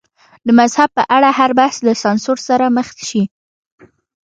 د 0.45 0.47
مذهب 0.59 0.89
په 0.97 1.03
اړه 1.15 1.29
هر 1.39 1.51
بحث 1.59 1.77
له 1.87 1.93
سانسور 2.03 2.37
سره 2.47 2.65
مخ 2.77 2.87
شي. 3.09 3.23